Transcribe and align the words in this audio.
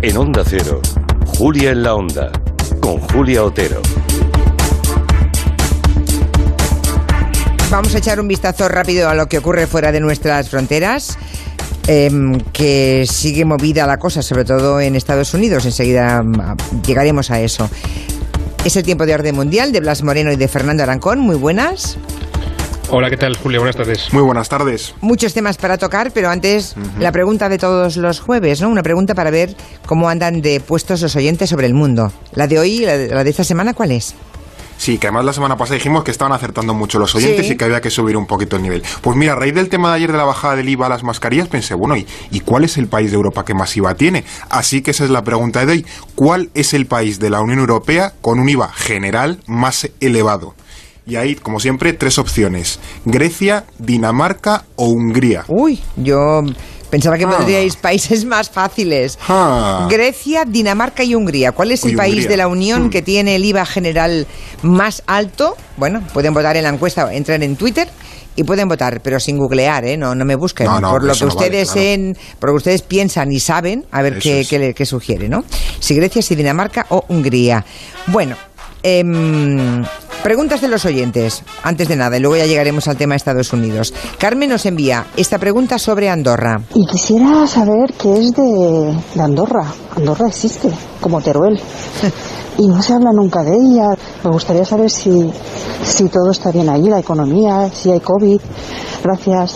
En 0.00 0.16
Onda 0.16 0.44
Cero, 0.46 0.80
Julia 1.26 1.72
en 1.72 1.82
la 1.82 1.96
Onda, 1.96 2.30
con 2.80 3.00
Julia 3.00 3.42
Otero. 3.42 3.82
Vamos 7.68 7.92
a 7.96 7.98
echar 7.98 8.20
un 8.20 8.28
vistazo 8.28 8.68
rápido 8.68 9.08
a 9.08 9.14
lo 9.14 9.26
que 9.26 9.38
ocurre 9.38 9.66
fuera 9.66 9.90
de 9.90 9.98
nuestras 9.98 10.50
fronteras. 10.50 11.18
Em, 11.88 12.38
que 12.52 13.06
sigue 13.10 13.44
movida 13.44 13.88
la 13.88 13.96
cosa, 13.96 14.22
sobre 14.22 14.44
todo 14.44 14.80
en 14.80 14.94
Estados 14.94 15.34
Unidos. 15.34 15.64
Enseguida 15.64 16.22
mm, 16.22 16.82
llegaremos 16.86 17.32
a 17.32 17.40
eso. 17.40 17.68
Es 18.64 18.76
el 18.76 18.84
tiempo 18.84 19.04
de 19.04 19.14
orden 19.14 19.34
mundial 19.34 19.72
de 19.72 19.80
Blas 19.80 20.04
Moreno 20.04 20.30
y 20.30 20.36
de 20.36 20.46
Fernando 20.46 20.84
Arancón. 20.84 21.18
Muy 21.18 21.36
buenas. 21.36 21.98
Hola, 22.90 23.10
¿qué 23.10 23.18
tal, 23.18 23.36
Julio? 23.36 23.60
Buenas 23.60 23.76
tardes. 23.76 24.12
Muy 24.14 24.22
buenas 24.22 24.48
tardes. 24.48 24.94
Muchos 25.02 25.34
temas 25.34 25.58
para 25.58 25.76
tocar, 25.76 26.10
pero 26.12 26.30
antes 26.30 26.74
la 26.98 27.12
pregunta 27.12 27.50
de 27.50 27.58
todos 27.58 27.98
los 27.98 28.20
jueves, 28.20 28.62
¿no? 28.62 28.70
Una 28.70 28.82
pregunta 28.82 29.14
para 29.14 29.30
ver 29.30 29.54
cómo 29.84 30.08
andan 30.08 30.40
de 30.40 30.58
puestos 30.60 31.02
los 31.02 31.14
oyentes 31.14 31.50
sobre 31.50 31.66
el 31.66 31.74
mundo. 31.74 32.10
La 32.32 32.46
de 32.46 32.58
hoy, 32.58 32.80
la 32.80 32.96
de, 32.96 33.08
la 33.08 33.24
de 33.24 33.30
esta 33.30 33.44
semana, 33.44 33.74
¿cuál 33.74 33.92
es? 33.92 34.14
Sí, 34.78 34.96
que 34.96 35.08
además 35.08 35.24
la 35.26 35.32
semana 35.32 35.56
pasada 35.56 35.74
dijimos 35.74 36.02
que 36.04 36.12
estaban 36.12 36.32
acertando 36.32 36.72
mucho 36.72 36.98
los 37.00 37.14
oyentes 37.14 37.46
Sí. 37.46 37.52
y 37.52 37.56
que 37.56 37.64
había 37.64 37.80
que 37.80 37.90
subir 37.90 38.16
un 38.16 38.26
poquito 38.26 38.56
el 38.56 38.62
nivel. 38.62 38.82
Pues 39.02 39.16
mira, 39.16 39.32
a 39.32 39.36
raíz 39.36 39.52
del 39.52 39.68
tema 39.68 39.90
de 39.90 39.96
ayer 39.96 40.12
de 40.12 40.16
la 40.18 40.24
bajada 40.24 40.54
del 40.56 40.68
IVA 40.68 40.86
a 40.86 40.88
las 40.88 41.02
mascarillas, 41.02 41.48
pensé, 41.48 41.74
bueno, 41.74 41.96
¿y, 41.96 42.06
¿y 42.30 42.40
cuál 42.40 42.62
es 42.64 42.78
el 42.78 42.86
país 42.86 43.10
de 43.10 43.16
Europa 43.16 43.44
que 43.44 43.54
más 43.54 43.76
IVA 43.76 43.96
tiene? 43.96 44.24
Así 44.48 44.80
que 44.80 44.92
esa 44.92 45.02
es 45.04 45.10
la 45.10 45.22
pregunta 45.24 45.66
de 45.66 45.72
hoy. 45.72 45.86
¿Cuál 46.14 46.50
es 46.54 46.72
el 46.74 46.86
país 46.86 47.18
de 47.18 47.28
la 47.28 47.40
Unión 47.40 47.58
Europea 47.58 48.14
con 48.22 48.38
un 48.38 48.48
IVA 48.48 48.72
general 48.72 49.40
más 49.48 49.90
elevado? 50.00 50.54
Y 51.08 51.16
hay, 51.16 51.36
como 51.36 51.58
siempre, 51.58 51.94
tres 51.94 52.18
opciones. 52.18 52.78
Grecia, 53.06 53.64
Dinamarca 53.78 54.64
o 54.76 54.88
Hungría. 54.88 55.44
Uy, 55.48 55.80
yo 55.96 56.42
pensaba 56.90 57.16
que 57.16 57.24
Ah. 57.24 57.30
pondríais 57.38 57.76
países 57.76 58.24
más 58.26 58.50
fáciles. 58.50 59.18
Ah. 59.26 59.88
Grecia, 59.90 60.44
Dinamarca 60.44 61.02
y 61.04 61.14
Hungría. 61.14 61.52
¿Cuál 61.52 61.72
es 61.72 61.82
el 61.84 61.92
Uy, 61.92 61.96
país 61.96 62.12
Hungría. 62.14 62.28
de 62.28 62.36
la 62.36 62.48
Unión 62.48 62.84
Hmm. 62.86 62.90
que 62.90 63.00
tiene 63.00 63.36
el 63.36 63.44
IVA 63.46 63.64
general 63.64 64.26
más 64.62 65.02
alto? 65.06 65.56
Bueno, 65.78 66.02
pueden 66.12 66.34
votar 66.34 66.58
en 66.58 66.64
la 66.64 66.68
encuesta, 66.68 67.10
entran 67.14 67.42
en 67.42 67.56
Twitter 67.56 67.88
y 68.36 68.44
pueden 68.44 68.68
votar, 68.68 69.00
pero 69.02 69.18
sin 69.18 69.38
googlear, 69.38 69.86
¿eh? 69.86 69.96
No, 69.96 70.14
no 70.14 70.26
me 70.26 70.36
busquen. 70.36 70.66
No, 70.66 70.78
no, 70.78 70.90
por 70.90 71.04
lo 71.04 71.14
que 71.14 71.24
vale, 71.24 71.34
ustedes 71.34 71.70
claro. 71.72 71.88
en, 71.88 72.16
por 72.38 72.50
lo 72.50 72.54
que 72.54 72.58
ustedes 72.58 72.82
piensan 72.82 73.32
y 73.32 73.40
saben, 73.40 73.86
a 73.90 74.02
ver 74.02 74.18
qué, 74.18 74.46
qué 74.48 74.74
qué 74.74 74.84
sugiere, 74.84 75.30
¿no? 75.30 75.42
Si 75.80 75.94
Grecia, 75.94 76.20
si 76.20 76.34
Dinamarca 76.36 76.84
o 76.90 77.02
Hungría. 77.08 77.64
Bueno, 78.08 78.36
em, 78.82 79.82
preguntas 80.22 80.60
de 80.60 80.68
los 80.68 80.84
oyentes, 80.84 81.42
antes 81.62 81.88
de 81.88 81.96
nada, 81.96 82.16
y 82.16 82.20
luego 82.20 82.36
ya 82.36 82.46
llegaremos 82.46 82.88
al 82.88 82.96
tema 82.96 83.14
de 83.14 83.18
Estados 83.18 83.52
Unidos. 83.52 83.94
Carmen 84.18 84.50
nos 84.50 84.66
envía 84.66 85.06
esta 85.16 85.38
pregunta 85.38 85.78
sobre 85.78 86.08
Andorra. 86.08 86.60
Y 86.74 86.86
quisiera 86.86 87.46
saber 87.46 87.92
qué 88.00 88.12
es 88.18 88.32
de, 88.32 88.96
de 89.14 89.22
Andorra. 89.22 89.72
Andorra 89.96 90.28
existe, 90.28 90.70
como 91.00 91.20
Teruel. 91.20 91.58
Y 92.58 92.66
no 92.66 92.82
se 92.82 92.92
habla 92.92 93.12
nunca 93.12 93.44
de 93.44 93.54
ella. 93.54 93.86
Me 94.24 94.32
gustaría 94.32 94.64
saber 94.64 94.90
si, 94.90 95.30
si 95.84 96.08
todo 96.08 96.32
está 96.32 96.50
bien 96.50 96.68
allí, 96.68 96.88
la 96.88 96.98
economía, 96.98 97.70
si 97.72 97.92
hay 97.92 98.00
COVID. 98.00 98.40
Gracias. 99.04 99.54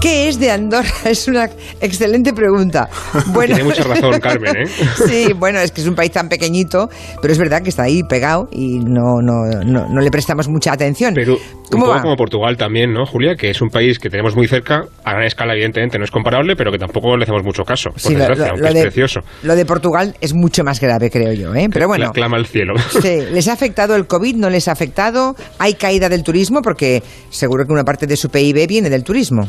¿Qué 0.00 0.28
es 0.28 0.38
de 0.38 0.50
Andorra? 0.52 0.88
Es 1.04 1.26
una 1.26 1.50
excelente 1.80 2.32
pregunta. 2.32 2.88
Bueno, 3.28 3.54
Tiene 3.56 3.68
mucha 3.68 3.82
razón, 3.82 4.20
Carmen, 4.20 4.56
¿eh? 4.56 4.66
Sí, 5.08 5.32
bueno, 5.32 5.58
es 5.58 5.72
que 5.72 5.80
es 5.80 5.86
un 5.88 5.94
país 5.96 6.12
tan 6.12 6.28
pequeñito, 6.28 6.88
pero 7.20 7.32
es 7.32 7.38
verdad 7.38 7.62
que 7.62 7.70
está 7.70 7.82
ahí 7.84 8.02
pegado 8.04 8.48
y 8.52 8.78
no, 8.78 9.20
no, 9.20 9.44
no, 9.64 9.88
no 9.88 10.00
le 10.00 10.10
prestamos 10.10 10.48
mucha 10.48 10.72
atención. 10.72 11.14
Pero 11.14 11.36
como 11.70 12.16
Portugal 12.16 12.56
también, 12.56 12.92
¿no, 12.92 13.06
Julia? 13.06 13.34
Que 13.36 13.50
es 13.50 13.60
un 13.60 13.70
país 13.70 13.98
que 13.98 14.08
tenemos 14.08 14.36
muy 14.36 14.46
cerca, 14.46 14.84
a 15.04 15.12
gran 15.12 15.24
escala, 15.24 15.52
evidentemente, 15.54 15.98
no 15.98 16.04
es 16.04 16.10
comparable, 16.10 16.54
pero 16.56 16.70
que 16.70 16.78
tampoco 16.78 17.16
le 17.16 17.24
hacemos 17.24 17.42
mucho 17.42 17.64
caso, 17.64 17.90
por 17.90 18.00
Sí, 18.00 18.12
lo- 18.12 18.20
desgracia, 18.20 18.44
lo- 18.46 18.50
aunque 18.52 18.62
lo 18.62 18.68
es 18.68 18.74
de- 18.74 18.82
precioso. 18.82 19.20
Lo 19.42 19.56
de 19.56 19.66
Portugal 19.66 20.14
es 20.20 20.32
mucho 20.32 20.62
más 20.64 20.80
grave, 20.80 21.10
creo 21.10 21.32
yo, 21.32 21.54
¿eh? 21.54 21.68
Pero 21.72 21.88
bueno. 21.88 22.06
La- 22.06 22.12
clama 22.12 22.36
al 22.36 22.46
cielo. 22.46 22.74
Sí, 23.02 23.20
¿les 23.32 23.48
ha 23.48 23.52
afectado 23.52 23.96
el 23.96 24.06
COVID? 24.06 24.36
¿No 24.36 24.48
les 24.48 24.68
ha 24.68 24.72
afectado? 24.72 25.34
¿Hay 25.58 25.74
caída 25.74 26.08
del 26.08 26.22
turismo? 26.22 26.62
Porque 26.62 27.02
seguro 27.30 27.66
que 27.66 27.72
una 27.72 27.84
parte 27.84 28.06
de 28.06 28.16
su 28.16 28.28
PIB 28.30 28.66
viene 28.68 28.88
del 28.90 29.02
turismo. 29.04 29.48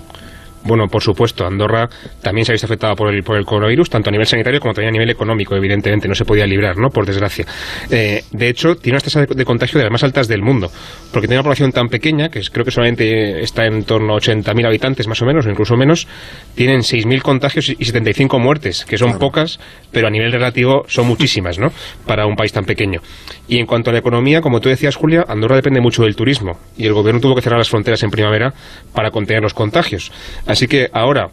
Bueno, 0.64 0.88
por 0.88 1.02
supuesto, 1.02 1.46
Andorra 1.46 1.90
también 2.22 2.46
se 2.46 2.52
ha 2.52 2.54
visto 2.54 2.66
afectada 2.66 2.94
por 2.96 3.14
el, 3.14 3.24
por 3.24 3.38
el 3.38 3.46
coronavirus, 3.46 3.90
tanto 3.90 4.10
a 4.10 4.12
nivel 4.12 4.28
sanitario 4.28 4.60
como 4.60 4.74
también 4.74 4.90
a 4.90 4.92
nivel 4.92 5.10
económico, 5.10 5.56
evidentemente, 5.56 6.08
no 6.08 6.16
se 6.16 6.26
podía 6.26 6.46
librar, 6.46 6.78
¿no? 6.78 6.90
Por 6.90 7.06
desgracia. 7.06 7.46
Eh, 7.90 8.24
de 8.32 8.50
hecho, 8.50 8.76
tiene 8.76 8.98
una 8.98 9.02
tasa 9.02 9.22
de, 9.26 9.28
de 9.34 9.46
contagio 9.46 9.78
de 9.78 9.86
las 9.86 9.92
más 9.92 10.04
altas 10.04 10.28
del 10.28 10.42
mundo, 10.42 10.70
porque 11.14 11.28
tiene 11.28 11.40
una 11.40 11.44
población 11.44 11.72
tan 11.72 11.88
pequeña, 11.88 12.30
que 12.30 12.40
es- 12.40 12.50
creo 12.50 12.66
que 12.66 12.72
solamente 12.72 13.42
está 13.42 13.66
en 13.66 13.84
torno 13.86 14.14
a 14.14 14.18
80.000 14.18 14.66
habitantes 14.68 15.08
más 15.08 15.22
o 15.22 15.26
menos, 15.26 15.46
o 15.46 15.50
incluso 15.50 15.78
menos, 15.78 16.08
tienen 16.56 16.82
6.000 16.84 17.22
contagios 17.22 17.70
y 17.70 17.78
y 17.80 17.86
75 17.86 18.38
muertes, 18.40 18.84
que 18.86 18.98
son 18.98 19.18
pocas, 19.20 19.60
pero 19.92 20.08
a 20.08 20.10
nivel 20.12 20.32
relativo 20.34 20.84
son 20.90 21.08
muchísimas, 21.08 21.58
¿no? 21.58 21.72
Para 22.06 22.26
un 22.26 22.36
país 22.36 22.52
tan 22.52 22.66
pequeño. 22.66 23.00
Y 23.48 23.58
en 23.58 23.66
cuanto 23.66 23.90
a 23.90 23.94
la 23.94 24.00
economía, 24.00 24.42
como 24.42 24.60
tú 24.60 24.68
decías, 24.68 24.96
Julia, 24.98 25.26
Andorra 25.28 25.56
depende 25.56 25.80
mucho 25.80 26.04
del 26.04 26.16
turismo, 26.18 26.60
y 26.78 26.86
el 26.86 26.94
gobierno 26.94 27.22
tuvo 27.22 27.36
que 27.36 27.42
cerrar 27.42 27.58
las 27.58 27.70
fronteras 27.70 28.04
en 28.04 28.12
primavera 28.12 28.54
para 28.94 29.10
contener 29.12 29.42
los 29.42 29.54
contagios. 29.54 30.12
Así 30.50 30.66
que 30.68 30.90
ahora 30.92 31.30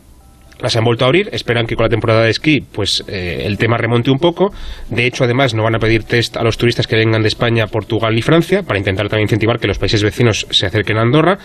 las 0.60 0.77
han 0.77 0.84
vuelto 0.84 1.04
a 1.04 1.09
abrir, 1.09 1.31
esperan 1.32 1.66
que 1.66 1.75
con 1.75 1.84
la 1.84 1.88
temporada 1.88 2.22
de 2.22 2.31
esquí 2.31 2.60
pues 2.60 3.03
eh, 3.09 3.44
el 3.44 3.56
tema 3.56 3.78
remonte 3.78 4.10
un 4.10 4.19
poco. 4.19 4.53
De 4.91 5.06
hecho, 5.06 5.25
además, 5.25 5.54
no 5.54 5.62
van 5.62 5.75
a 5.75 5.78
pedir 5.78 6.04
test 6.04 6.37
a 6.37 6.43
los 6.43 6.59
turistas 6.59 6.87
que 6.87 6.97
vengan 6.97 7.22
de 7.22 7.28
España, 7.28 7.66
Portugal 7.66 8.16
y 8.16 8.21
Francia 8.21 8.62
para 8.62 8.78
intentar 8.78 9.09
también 9.09 9.25
incentivar 9.25 9.59
que 9.59 9.69
los 9.69 9.78
países 9.78 10.03
vecinos 10.03 10.47
se 10.50 10.66
acerquen 10.66 10.99
a 10.99 11.03
Andorra. 11.03 11.38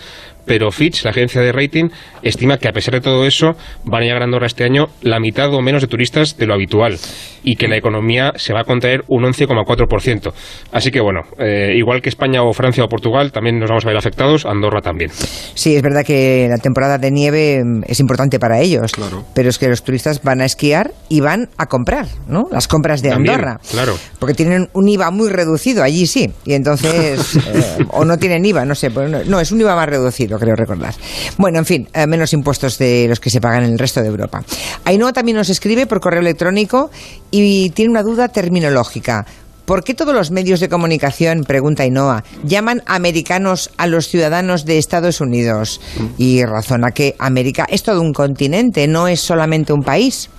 Pero 0.44 0.70
Fitch, 0.70 1.04
la 1.04 1.10
agencia 1.10 1.40
de 1.40 1.52
rating, 1.52 1.88
estima 2.22 2.58
que 2.58 2.68
a 2.68 2.72
pesar 2.72 2.94
de 2.94 3.00
todo 3.00 3.24
eso 3.26 3.52
van 3.84 4.02
a 4.02 4.04
llegar 4.06 4.22
a 4.22 4.24
Andorra 4.24 4.46
este 4.46 4.64
año 4.64 4.86
la 5.02 5.20
mitad 5.20 5.52
o 5.54 5.60
menos 5.62 5.82
de 5.82 5.88
turistas 5.88 6.36
de 6.36 6.46
lo 6.46 6.54
habitual 6.54 6.98
y 7.44 7.56
que 7.56 7.68
la 7.68 7.76
economía 7.76 8.32
se 8.36 8.52
va 8.52 8.60
a 8.60 8.64
contraer 8.64 9.02
un 9.08 9.24
11,4%. 9.24 10.32
Así 10.72 10.90
que 10.90 11.00
bueno, 11.00 11.20
eh, 11.38 11.74
igual 11.76 12.00
que 12.02 12.08
España 12.08 12.42
o 12.42 12.52
Francia 12.52 12.84
o 12.84 12.88
Portugal, 12.88 13.32
también 13.32 13.58
nos 13.58 13.68
vamos 13.68 13.84
a 13.84 13.88
ver 13.88 13.96
afectados, 13.96 14.46
Andorra 14.46 14.80
también. 14.80 15.10
Sí, 15.54 15.74
es 15.76 15.82
verdad 15.82 16.04
que 16.04 16.46
la 16.50 16.58
temporada 16.58 16.98
de 16.98 17.10
nieve 17.10 17.62
mm, 17.64 17.82
es 17.86 18.00
importante 18.00 18.38
para 18.38 18.60
ellos, 18.60 18.92
Claro. 18.92 19.24
pero 19.34 19.48
es 19.48 19.58
que 19.58 19.68
los 19.68 19.82
turistas 19.82 20.22
van 20.22 20.40
a 20.40 20.44
esquiar 20.44 20.92
y 21.08 21.20
van 21.20 21.48
a 21.56 21.66
comprar, 21.66 22.06
¿no? 22.28 22.44
Las 22.50 22.68
compras 22.68 23.02
de 23.02 23.10
También, 23.10 23.34
Andorra. 23.36 23.60
claro. 23.70 23.94
Porque 24.18 24.34
tienen 24.34 24.68
un 24.72 24.88
IVA 24.88 25.10
muy 25.10 25.28
reducido, 25.30 25.82
allí 25.82 26.06
sí, 26.06 26.30
y 26.44 26.54
entonces, 26.54 27.36
eh, 27.52 27.84
o 27.90 28.04
no 28.04 28.18
tienen 28.18 28.44
IVA, 28.44 28.64
no 28.64 28.74
sé, 28.74 28.90
pues 28.90 29.10
no, 29.10 29.22
no, 29.24 29.40
es 29.40 29.50
un 29.52 29.60
IVA 29.60 29.74
más 29.74 29.88
reducido, 29.88 30.31
creo 30.38 30.56
recordar. 30.56 30.94
Bueno, 31.38 31.58
en 31.58 31.64
fin, 31.64 31.88
eh, 31.92 32.06
menos 32.06 32.32
impuestos 32.32 32.78
de 32.78 33.06
los 33.08 33.20
que 33.20 33.30
se 33.30 33.40
pagan 33.40 33.64
en 33.64 33.72
el 33.72 33.78
resto 33.78 34.00
de 34.00 34.08
Europa. 34.08 34.42
Ainhoa 34.84 35.12
también 35.12 35.36
nos 35.36 35.48
escribe 35.48 35.86
por 35.86 36.00
correo 36.00 36.20
electrónico 36.20 36.90
y 37.30 37.70
tiene 37.70 37.90
una 37.90 38.02
duda 38.02 38.28
terminológica. 38.28 39.26
¿Por 39.64 39.84
qué 39.84 39.94
todos 39.94 40.14
los 40.14 40.32
medios 40.32 40.58
de 40.58 40.68
comunicación, 40.68 41.44
pregunta 41.44 41.84
Ainhoa, 41.84 42.24
llaman 42.42 42.82
americanos 42.86 43.70
a 43.76 43.86
los 43.86 44.08
ciudadanos 44.08 44.64
de 44.64 44.78
Estados 44.78 45.20
Unidos? 45.20 45.80
Y 46.18 46.44
razona 46.44 46.90
que 46.90 47.14
América 47.18 47.64
es 47.68 47.84
todo 47.84 48.00
un 48.00 48.12
continente, 48.12 48.88
no 48.88 49.06
es 49.06 49.20
solamente 49.20 49.72
un 49.72 49.82
país. 49.82 50.30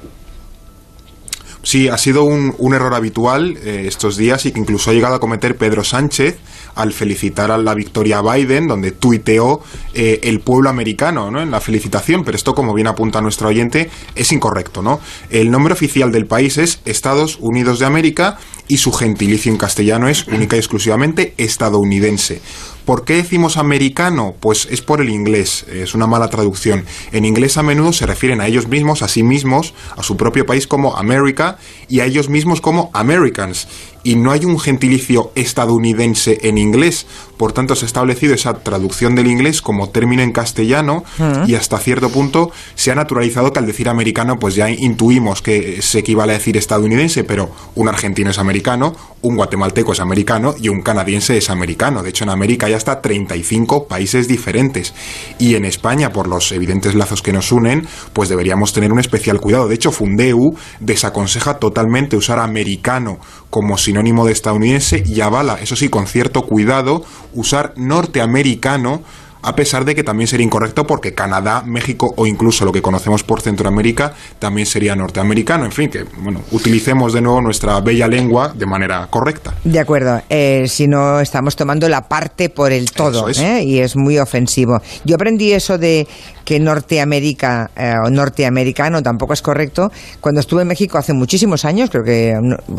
Sí, 1.64 1.88
ha 1.88 1.98
sido 1.98 2.26
un, 2.26 2.54
un 2.58 2.74
error 2.74 2.94
habitual 2.94 3.58
eh, 3.64 3.86
estos 3.88 4.18
días 4.18 4.46
y 4.46 4.52
que 4.52 4.60
incluso 4.60 4.92
ha 4.92 4.94
llegado 4.94 5.16
a 5.16 5.20
cometer 5.22 5.56
Pedro 5.56 5.86
Sánchez 5.86 6.38
al 6.76 6.92
felicitar 6.92 7.52
a 7.52 7.58
la 7.58 7.74
victoria 7.74 8.22
Biden, 8.22 8.68
donde 8.68 8.92
tuiteó 8.92 9.62
eh, 9.94 10.20
el 10.24 10.42
pueblo 10.42 10.70
americano 10.70 11.32
¿no? 11.32 11.42
en 11.42 11.52
la 11.52 11.62
felicitación, 11.62 12.26
pero 12.26 12.36
esto, 12.36 12.54
como 12.54 12.74
bien 12.74 12.88
apunta 12.88 13.22
nuestro 13.22 13.48
oyente, 13.48 13.90
es 14.14 14.34
incorrecto. 14.34 14.82
¿no? 14.82 15.00
El 15.30 15.52
nombre 15.52 15.74
oficial 15.74 16.12
del 16.12 16.26
país 16.26 16.58
es 16.58 16.82
Estados 16.84 17.38
Unidos 17.40 17.80
de 17.80 17.86
América 17.86 18.40
y 18.68 18.78
su 18.78 18.92
gentilicio 18.92 19.52
en 19.52 19.58
castellano 19.58 20.10
es 20.10 20.28
única 20.28 20.58
y 20.58 20.60
exclusivamente 20.60 21.34
estadounidense. 21.38 22.42
¿Por 22.86 23.06
qué 23.06 23.16
decimos 23.16 23.56
americano? 23.56 24.36
Pues 24.40 24.68
es 24.70 24.82
por 24.82 25.00
el 25.00 25.10
inglés, 25.10 25.66
es 25.72 25.96
una 25.96 26.06
mala 26.06 26.30
traducción. 26.30 26.86
En 27.14 27.24
inglés 27.24 27.58
a 27.58 27.64
menudo 27.64 27.94
se 27.94 28.06
refieren 28.06 28.42
a 28.42 28.48
ellos 28.48 28.68
mismos, 28.68 29.02
a 29.02 29.08
sí 29.08 29.24
mismos, 29.24 29.74
a 29.96 30.04
su 30.04 30.18
propio 30.18 30.46
país 30.46 30.68
como 30.68 30.98
America 30.98 31.58
y 31.88 32.02
a 32.02 32.06
ellos 32.06 32.28
mismos 32.28 32.60
como 32.60 32.92
Americans. 32.94 33.68
Y 34.04 34.16
no 34.16 34.32
hay 34.32 34.46
un 34.46 34.60
gentilicio 34.60 35.32
estadounidense 35.36 36.40
en 36.44 36.58
inglés, 36.58 37.08
por 37.38 37.52
tanto 37.52 37.76
se 37.76 37.86
ha 37.86 37.88
establecido 37.88 38.34
esa 38.34 38.54
traducción 38.54 39.16
del 39.16 39.28
inglés 39.28 39.62
como 39.62 39.90
término 39.90 40.22
en 40.22 40.32
castellano 40.32 41.04
y 41.48 41.56
hasta 41.56 41.78
cierto 41.78 42.10
punto 42.10 42.52
se 42.76 42.92
ha 42.92 42.96
naturalizado 42.96 43.52
que 43.52 43.60
al 43.60 43.66
decir 43.66 43.90
americano 43.90 44.38
pues 44.40 44.56
ya 44.56 44.70
intuimos 44.70 45.42
que 45.42 45.82
se 45.82 46.00
equivale 46.00 46.34
a 46.34 46.38
decir 46.38 46.56
estadounidense, 46.58 47.24
pero 47.24 47.50
un 47.76 47.90
argentino 47.90 48.30
es 48.30 48.38
americano, 48.38 48.96
un 49.22 49.36
guatemalteco 49.36 49.94
es 49.94 50.00
americano 50.00 50.54
y 50.60 50.70
un 50.70 50.82
canadiense 50.82 51.38
es 51.38 51.50
americano. 51.50 52.04
De 52.04 52.10
hecho 52.12 52.24
en 52.24 52.30
América 52.30 52.68
hay 52.68 52.74
hasta 52.74 53.02
35 53.02 53.88
países 53.88 54.28
diferentes 54.28 54.94
y 55.40 55.56
en 55.56 55.66
España 55.66 56.12
por 56.12 56.28
los 56.28 56.52
evidentes 56.52 56.96
lazos 56.96 57.22
que 57.22 57.34
nos 57.34 57.52
unen 57.52 57.88
pues 58.14 58.30
deberíamos 58.30 58.74
tener 58.74 58.92
un 58.92 59.00
especial 59.00 59.40
cuidado. 59.42 59.68
De 59.68 59.76
hecho 59.76 59.92
Fundeu 59.92 60.56
desaconseja 60.80 61.56
totalmente 61.56 62.16
usar 62.16 62.40
americano 62.40 63.18
como 63.50 63.78
sinónimo 63.94 64.26
de 64.26 64.32
estadounidense 64.32 65.04
y 65.06 65.22
avala, 65.22 65.60
eso 65.62 65.76
sí, 65.76 65.88
con 65.88 66.08
cierto 66.08 66.48
cuidado, 66.48 67.06
usar 67.32 67.74
norteamericano 67.76 69.04
a 69.44 69.56
pesar 69.56 69.86
de 69.86 69.94
que 69.94 70.04
también 70.04 70.28
sería 70.28 70.46
incorrecto 70.46 70.86
porque 70.86 71.14
Canadá, 71.14 71.64
México 71.66 72.14
o 72.16 72.26
incluso 72.26 72.66
lo 72.66 72.72
que 72.72 72.82
conocemos 72.82 73.24
por 73.24 73.42
Centroamérica 73.42 74.14
también 74.40 74.66
sería 74.66 74.96
norteamericano. 74.96 75.66
En 75.66 75.72
fin, 75.72 75.90
que 75.90 76.06
bueno, 76.18 76.42
utilicemos 76.52 77.14
de 77.14 77.22
nuevo 77.22 77.42
nuestra 77.42 77.80
bella 77.82 78.08
lengua 78.08 78.54
de 78.56 78.66
manera 78.66 79.08
correcta. 79.10 79.54
De 79.64 79.80
acuerdo, 79.80 80.22
eh, 80.30 80.66
si 80.68 80.88
no 80.88 81.20
estamos 81.20 81.56
tomando 81.56 81.88
la 81.90 82.02
parte 82.08 82.50
por 82.50 82.72
el 82.72 82.92
todo 82.92 83.30
¿eh? 83.30 83.64
y 83.64 83.80
es 83.80 83.96
muy 83.96 84.18
ofensivo. 84.18 84.82
Yo 85.04 85.16
aprendí 85.16 85.52
eso 85.52 85.78
de 85.78 86.08
que 86.46 86.60
Norteamérica 86.60 87.72
eh, 87.76 87.94
o 88.04 88.10
norteamericano 88.10 89.02
tampoco 89.02 89.34
es 89.34 89.42
correcto 89.42 89.92
cuando 90.20 90.42
estuve 90.42 90.62
en 90.62 90.68
México 90.68 90.98
hace 90.98 91.14
muchísimos 91.14 91.66
años, 91.66 91.90
creo 91.90 92.04
que 92.04 92.34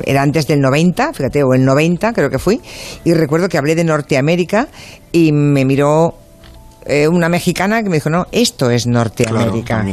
era 0.05 0.23
antes 0.23 0.47
del 0.47 0.61
90, 0.61 1.13
fíjate, 1.13 1.43
o 1.43 1.55
el 1.55 1.65
90 1.65 2.13
creo 2.13 2.31
que 2.31 2.39
fui, 2.39 2.61
y 3.05 3.15
recuerdo 3.15 3.49
que 3.49 3.59
hablé 3.59 3.75
de 3.75 3.85
Norteamérica 3.85 4.69
y 5.13 5.33
me 5.33 5.65
miró 5.65 6.15
eh, 6.87 7.09
una 7.09 7.29
mexicana 7.29 7.83
que 7.83 7.89
me 7.89 7.97
dijo, 7.97 8.11
no, 8.11 8.27
esto 8.31 8.71
es 8.71 8.87
Norteamérica. 8.87 9.85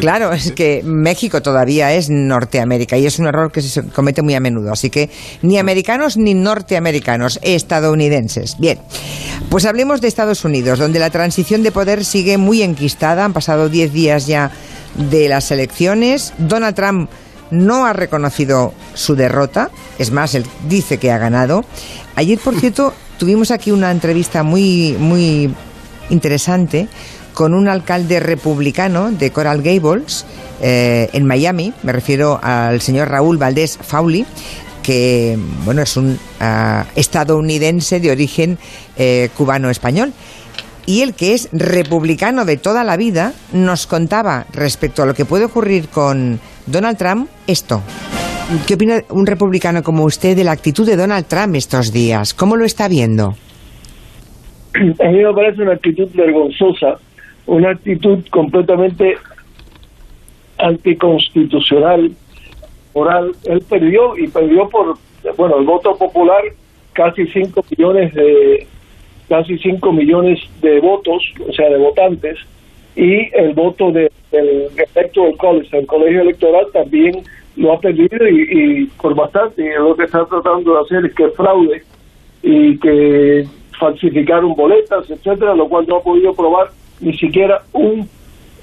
Claro, 0.00 0.32
es, 0.32 0.52
que 0.52 0.82
México 0.82 1.42
todavía 1.42 1.92
es 1.92 2.08
Norteamérica 2.08 2.96
y 2.96 3.06
es 3.06 3.18
un 3.18 3.26
error 3.26 3.52
que 3.52 3.60
se 3.60 3.82
comete 3.88 4.22
muy 4.22 4.34
a 4.34 4.40
menudo. 4.40 4.72
Así 4.72 4.88
que 4.88 5.10
ni 5.42 5.58
americanos 5.58 6.16
ni 6.16 6.34
norteamericanos, 6.34 7.38
estadounidenses. 7.42 8.56
Bien, 8.58 8.78
pues 9.50 9.66
hablemos 9.66 10.00
de 10.00 10.08
Estados 10.08 10.44
Unidos, 10.44 10.78
donde 10.78 10.98
la 10.98 11.10
transición 11.10 11.62
de 11.62 11.72
poder 11.72 12.04
sigue 12.04 12.38
muy 12.38 12.62
enquistada. 12.62 13.24
Han 13.24 13.32
pasado 13.32 13.68
10 13.68 13.92
días 13.92 14.26
ya 14.26 14.50
de 14.96 15.28
las 15.28 15.50
elecciones. 15.50 16.32
Donald 16.38 16.74
Trump 16.74 17.10
no 17.50 17.86
ha 17.86 17.92
reconocido 17.92 18.72
su 18.94 19.14
derrota, 19.14 19.70
es 19.98 20.10
más, 20.10 20.34
él 20.34 20.44
dice 20.68 20.98
que 20.98 21.10
ha 21.10 21.18
ganado. 21.18 21.64
Ayer, 22.14 22.38
por 22.38 22.58
cierto, 22.58 22.92
tuvimos 23.18 23.50
aquí 23.50 23.70
una 23.70 23.90
entrevista 23.90 24.42
muy, 24.42 24.96
muy 24.98 25.54
interesante 26.10 26.88
con 27.34 27.54
un 27.54 27.68
alcalde 27.68 28.20
republicano 28.20 29.10
de 29.10 29.30
Coral 29.30 29.62
Gables 29.62 30.24
eh, 30.60 31.08
en 31.12 31.24
Miami, 31.24 31.72
me 31.82 31.92
refiero 31.92 32.40
al 32.42 32.80
señor 32.80 33.10
Raúl 33.10 33.38
Valdés 33.38 33.78
Fauli, 33.80 34.26
que 34.82 35.38
bueno 35.64 35.82
es 35.82 35.96
un 35.96 36.18
ah, 36.40 36.86
estadounidense 36.96 38.00
de 38.00 38.10
origen 38.10 38.58
eh, 38.96 39.30
cubano-español. 39.36 40.12
Y 40.86 41.02
el 41.02 41.12
que 41.12 41.34
es 41.34 41.50
republicano 41.52 42.46
de 42.46 42.56
toda 42.56 42.82
la 42.82 42.96
vida 42.96 43.34
nos 43.52 43.86
contaba 43.86 44.46
respecto 44.52 45.02
a 45.02 45.06
lo 45.06 45.14
que 45.14 45.26
puede 45.26 45.44
ocurrir 45.44 45.90
con 45.90 46.40
Donald 46.66 46.96
Trump 46.96 47.28
esto. 47.46 47.82
¿Qué 48.66 48.74
opina 48.74 49.02
un 49.10 49.26
republicano 49.26 49.82
como 49.82 50.04
usted 50.04 50.34
de 50.34 50.44
la 50.44 50.52
actitud 50.52 50.86
de 50.86 50.96
Donald 50.96 51.26
Trump 51.26 51.54
estos 51.54 51.92
días? 51.92 52.32
¿Cómo 52.32 52.56
lo 52.56 52.64
está 52.64 52.88
viendo? 52.88 53.36
A 54.74 55.08
mí 55.08 55.18
me 55.22 55.34
parece 55.34 55.62
una 55.62 55.72
actitud 55.72 56.08
vergonzosa, 56.14 56.98
una 57.46 57.70
actitud 57.70 58.18
completamente 58.30 59.16
anticonstitucional, 60.58 62.12
moral. 62.94 63.32
Él 63.44 63.62
perdió 63.68 64.16
y 64.16 64.28
perdió 64.28 64.68
por, 64.68 64.96
bueno, 65.36 65.58
el 65.58 65.66
voto 65.66 65.96
popular, 65.96 66.42
casi 66.92 67.26
5 67.26 67.64
millones 67.70 68.14
de 68.14 68.66
casi 69.28 69.58
5 69.58 69.92
millones 69.92 70.40
de 70.62 70.80
votos, 70.80 71.22
o 71.46 71.52
sea, 71.52 71.68
de 71.68 71.76
votantes, 71.76 72.38
y 72.96 73.28
el 73.36 73.52
voto 73.52 73.92
de, 73.92 74.10
del 74.32 74.68
electoral 74.94 75.36
college, 75.36 75.78
el 75.78 75.86
colegio 75.86 76.22
electoral 76.22 76.66
también 76.72 77.22
lo 77.56 77.72
ha 77.72 77.80
perdido 77.80 78.26
y, 78.26 78.48
y 78.50 78.84
por 79.00 79.14
bastante. 79.14 79.62
Y 79.62 79.78
lo 79.78 79.94
que 79.94 80.04
está 80.04 80.24
tratando 80.24 80.74
de 80.74 80.80
hacer 80.80 81.06
es 81.06 81.14
que 81.14 81.28
fraude 81.30 81.82
y 82.42 82.78
que 82.78 83.46
falsificaron 83.78 84.54
boletas, 84.54 85.10
etcétera, 85.10 85.54
lo 85.54 85.68
cual 85.68 85.86
no 85.86 85.96
ha 85.96 86.02
podido 86.02 86.32
probar 86.32 86.68
ni 87.00 87.16
siquiera 87.16 87.62
un 87.72 88.08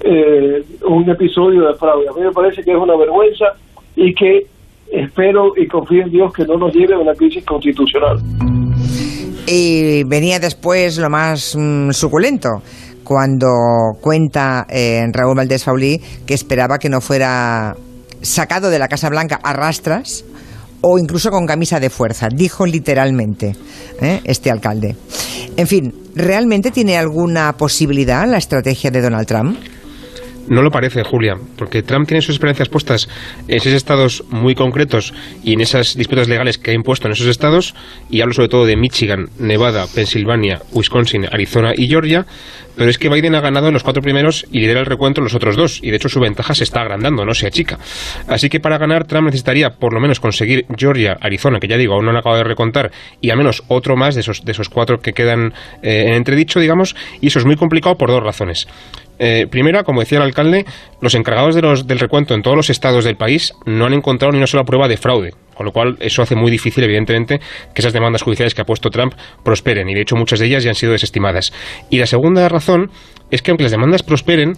eh, 0.02 0.64
un 0.88 1.10
episodio 1.10 1.68
de 1.68 1.74
fraude. 1.76 2.08
A 2.10 2.14
mí 2.14 2.22
me 2.22 2.32
parece 2.32 2.62
que 2.64 2.72
es 2.72 2.78
una 2.78 2.96
vergüenza 2.98 3.46
y 3.96 4.14
que 4.14 4.46
espero 4.92 5.54
y 5.56 5.68
confío 5.68 6.04
en 6.04 6.12
Dios 6.12 6.34
que 6.34 6.46
no 6.46 6.58
nos 6.58 6.74
lleve 6.76 6.94
a 6.94 7.00
una 7.00 7.14
crisis 7.14 7.44
constitucional. 7.46 8.20
Y 9.48 10.04
venía 10.04 10.40
después 10.40 10.98
lo 10.98 11.10
más 11.10 11.56
mm, 11.58 11.92
suculento 11.92 12.62
cuando 13.04 13.48
cuenta 14.02 14.66
eh, 14.70 15.06
Raúl 15.12 15.36
Valdés 15.36 15.64
Faulí 15.64 16.00
que 16.26 16.34
esperaba 16.34 16.78
que 16.78 16.90
no 16.90 17.02
fuera 17.02 17.76
sacado 18.22 18.70
de 18.70 18.80
la 18.80 18.88
Casa 18.88 19.10
Blanca 19.10 19.40
a 19.44 19.54
rastras 19.54 20.26
o 20.88 21.00
incluso 21.00 21.32
con 21.32 21.48
camisa 21.48 21.80
de 21.80 21.90
fuerza, 21.90 22.28
dijo 22.32 22.64
literalmente 22.64 23.56
¿eh? 24.00 24.22
este 24.24 24.52
alcalde. 24.52 24.96
En 25.58 25.66
fin, 25.66 25.92
¿realmente 26.14 26.70
tiene 26.70 26.96
alguna 26.96 27.58
posibilidad 27.58 28.28
la 28.28 28.38
estrategia 28.38 28.92
de 28.92 29.02
Donald 29.02 29.26
Trump? 29.26 29.58
No 30.48 30.62
lo 30.62 30.70
parece, 30.70 31.04
Julia, 31.04 31.36
porque 31.58 31.82
Trump 31.82 32.08
tiene 32.08 32.22
sus 32.22 32.36
esperanzas 32.36 32.70
puestas 32.70 33.10
en 33.48 33.60
seis 33.60 33.76
estados 33.76 34.24
muy 34.30 34.54
concretos 34.54 35.14
y 35.44 35.54
en 35.54 35.62
esas 35.62 35.96
disputas 35.96 36.28
legales 36.28 36.58
que 36.58 36.72
ha 36.72 36.74
impuesto 36.74 37.08
en 37.08 37.14
esos 37.14 37.28
estados, 37.28 37.74
y 38.12 38.22
hablo 38.22 38.34
sobre 38.34 38.50
todo 38.50 38.66
de 38.66 38.78
Michigan, 38.78 39.30
Nevada, 39.40 39.86
Pensilvania, 39.94 40.62
Wisconsin, 40.72 41.26
Arizona 41.32 41.74
y 41.76 41.88
Georgia, 41.88 42.26
pero 42.76 42.90
es 42.90 42.98
que 42.98 43.10
Biden 43.10 43.36
ha 43.36 43.42
ganado 43.42 43.68
en 43.68 43.74
los 43.74 43.84
cuatro 43.84 44.02
primeros 44.04 44.46
y 44.52 44.60
lidera 44.60 44.82
el 44.82 44.86
recuento 44.86 45.22
en 45.22 45.26
los 45.26 45.34
otros 45.34 45.56
dos, 45.56 45.80
y 45.82 45.90
de 45.90 45.96
hecho 45.96 46.10
su 46.10 46.20
ventaja 46.20 46.54
se 46.54 46.64
está 46.64 46.82
agrandando, 46.82 47.26
no 47.26 47.34
se 47.34 47.48
achica. 47.48 47.80
Así 48.28 48.50
que 48.50 48.60
para 48.60 48.78
ganar, 48.78 49.06
Trump 49.06 49.26
necesitaría 49.26 49.72
por 49.72 49.94
lo 49.94 50.00
menos 50.00 50.20
conseguir 50.20 50.66
Georgia, 50.78 51.18
Arizona, 51.22 51.60
que 51.60 51.68
ya 51.68 51.78
digo, 51.78 51.96
aún 51.96 52.06
no 52.06 52.12
han 52.12 52.18
acabado 52.18 52.44
de 52.44 52.50
recontar, 52.50 52.92
y 53.22 53.30
al 53.30 53.38
menos 53.38 53.64
otro 53.68 53.96
más 53.96 54.16
de 54.16 54.22
esos, 54.22 54.44
de 54.44 54.52
esos 54.52 54.70
cuatro 54.70 55.00
que 55.00 55.14
quedan 55.14 55.54
eh, 55.82 56.06
en 56.08 56.14
entredicho, 56.14 56.60
digamos, 56.60 56.96
y 57.22 57.28
eso 57.28 57.40
es 57.40 57.46
muy 57.46 57.56
complicado 57.56 57.96
por 57.96 58.10
dos 58.10 58.22
razones. 58.22 58.68
Eh, 59.20 59.48
primera, 59.50 59.84
como 59.84 60.02
decía 60.02 60.18
el 60.18 60.24
alcalde, 60.24 60.66
los 61.02 61.16
encargados 61.16 61.56
de 61.56 61.62
los, 61.62 61.88
del 61.88 62.00
recuento 62.00 62.34
en 62.34 62.42
todos 62.42 62.58
los 62.58 62.70
estados 62.70 63.06
del 63.06 63.16
país 63.16 63.54
no 63.66 63.86
han 63.86 63.94
encontrado 63.94 64.32
ni 64.32 64.38
una 64.38 64.48
sola 64.48 64.66
prueba 64.66 64.88
de 64.88 64.98
fraude, 64.98 65.34
con 65.56 65.66
lo 65.66 65.72
cual 65.72 65.98
eso 66.00 66.22
hace 66.22 66.36
muy 66.36 66.52
difícil, 66.52 66.84
evidentemente, 66.84 67.40
que 67.74 67.82
esas 67.82 67.94
demandas 67.94 68.22
judiciales 68.22 68.54
que 68.54 68.62
ha 68.62 68.66
puesto 68.66 68.90
Trump 68.90 69.14
prosperen, 69.44 69.90
y 69.90 69.94
de 69.94 70.02
hecho 70.02 70.16
muchas 70.16 70.40
de 70.40 70.48
ellas 70.48 70.64
ya 70.64 70.72
han 70.72 70.76
sido 70.76 70.92
desestimadas. 70.92 71.54
Y 71.90 72.00
la 72.00 72.08
segunda 72.08 72.48
razón 72.50 72.92
es 73.32 73.42
que 73.42 73.52
aunque 73.52 73.64
las 73.64 73.72
demandas 73.72 74.04
prosperen, 74.04 74.58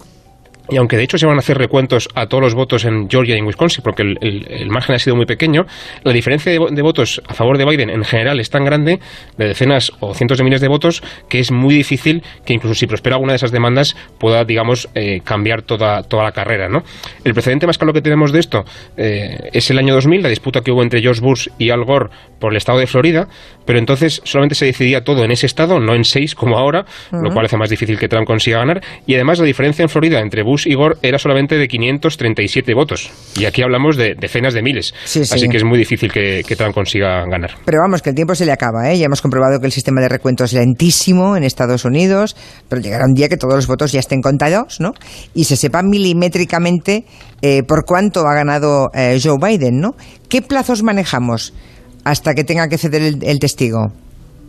y 0.70 0.78
aunque 0.78 0.98
de 0.98 1.04
hecho 1.04 1.18
se 1.18 1.26
van 1.26 1.38
a 1.38 1.40
hacer 1.40 1.58
recuentos 1.58 2.10
a 2.16 2.28
todos 2.28 2.44
los 2.44 2.54
votos 2.54 2.86
en 2.86 3.10
Georgia 3.10 3.36
y 3.36 3.40
en 3.40 3.46
Wisconsin, 3.46 3.84
porque 3.84 4.04
el, 4.04 4.68
margen 4.70 4.96
ha 4.96 5.00
sido 5.00 5.16
muy 5.16 5.26
pequeño, 5.26 5.66
la 6.04 6.14
diferencia 6.14 6.52
de, 6.52 6.82
votos 6.82 7.22
a 7.28 7.34
favor 7.34 7.58
de 7.58 7.66
Biden 7.66 7.90
en 7.90 8.04
general 8.04 8.40
es 8.40 8.50
tan 8.50 8.66
grande, 8.66 9.00
de 9.38 9.48
decenas 9.48 9.92
o 10.00 10.14
cientos 10.14 10.38
de 10.38 10.44
miles 10.44 10.62
de 10.62 10.68
votos, 10.68 11.04
que 11.30 11.40
es 11.40 11.52
muy 11.52 11.76
difícil 11.76 12.24
que 12.46 12.54
incluso 12.54 12.76
si 12.76 12.88
prospera 12.88 13.16
alguna 13.16 13.34
de 13.34 13.38
esas 13.38 13.52
demandas 13.52 13.96
pueda, 14.18 14.44
digamos, 14.46 14.90
eh, 14.96 15.22
cambiar 15.24 15.62
toda, 15.62 16.04
toda 16.04 16.24
la 16.24 16.32
carrera. 16.32 16.70
¿no? 16.70 16.84
El 17.24 17.34
precedente 17.34 17.68
más 17.68 17.78
claro 17.78 17.94
que 17.94 18.02
tenemos 18.02 18.32
de 18.32 18.40
esto 18.40 18.66
eh, 18.98 19.50
es 19.54 19.70
el 19.70 19.78
año 19.78 19.94
2000, 19.94 20.24
la 20.24 20.30
disputa 20.30 20.62
que 20.62 20.72
hubo 20.72 20.84
entre 20.84 21.02
George 21.02 21.22
Bush 21.22 21.48
y 21.58 21.70
Al 21.70 21.84
Gore 21.84 22.10
por 22.40 22.52
el 22.52 22.58
estado 22.58 22.80
de 22.80 22.88
Florida, 22.88 23.28
pero 23.68 23.80
entonces 23.80 24.22
solamente 24.24 24.56
se 24.56 24.66
decidía 24.66 25.04
todo 25.04 25.26
en 25.26 25.32
ese 25.32 25.46
estado, 25.46 25.80
no 25.80 25.94
en 25.94 26.06
seis 26.06 26.34
como 26.34 26.58
ahora, 26.58 26.86
lo 27.12 27.32
cual 27.32 27.46
hace 27.46 27.58
más 27.58 27.70
difícil 27.70 28.00
que 28.00 28.08
Trump 28.08 28.26
consiga 28.26 28.60
ganar, 28.60 28.82
y 29.06 29.14
además 29.14 29.40
la 29.40 29.46
diferencia 29.46 29.84
en 29.84 29.90
Florida 29.90 30.20
entre 30.22 30.42
Bush 30.42 30.68
Igor 30.68 30.98
era 31.02 31.20
solamente 31.20 31.58
de 31.58 31.68
537 31.68 32.74
votos. 32.74 33.12
Y 33.38 33.46
aquí 33.46 33.62
hablamos 33.62 33.98
de 33.98 34.16
decenas 34.18 34.54
de 34.54 34.62
miles. 34.62 34.94
Así 35.04 35.50
que 35.50 35.58
es 35.58 35.66
muy 35.66 35.78
difícil 35.78 36.12
que, 36.12 36.44
Trump 36.58 36.74
consiga 36.74 37.26
ganar. 37.26 37.52
Pero 37.66 37.80
vamos, 37.84 38.02
que 38.02 38.10
el 38.10 38.16
tiempo 38.16 38.34
se 38.34 38.46
le 38.46 38.52
acaba. 38.52 38.90
¿eh? 38.90 38.98
Ya 38.98 39.06
hemos 39.06 39.22
comprobado 39.22 39.60
que 39.60 39.68
el 39.68 39.72
sistema 39.72 40.02
de 40.02 40.10
recuento 40.10 40.46
es 40.46 40.54
lentísimo 40.54 41.36
en 41.36 41.44
Estados 41.44 41.86
Unidos, 41.86 42.36
pero 42.70 42.82
llegará 42.82 43.06
un 43.06 43.14
día 43.14 43.30
que 43.30 43.38
todos 43.38 43.54
los 43.54 43.68
votos 43.68 43.92
ya 43.92 44.00
estén 44.00 44.22
contados 44.22 44.80
¿no? 44.80 44.94
y 45.36 45.44
se 45.44 45.56
sepa 45.56 45.84
milimétricamente 45.84 47.06
eh, 47.42 47.62
por 47.62 47.86
cuánto 47.86 48.22
ha 48.22 48.34
ganado 48.34 48.88
eh, 48.94 49.20
Joe 49.22 49.38
Biden. 49.40 49.80
¿no? 49.80 49.96
¿Qué 50.30 50.42
plazos 50.42 50.84
manejamos 50.84 51.54
hasta 52.10 52.34
que 52.34 52.44
tenga 52.44 52.70
que 52.70 52.78
ceder 52.78 53.18
el 53.22 53.40
testigo? 53.40 53.92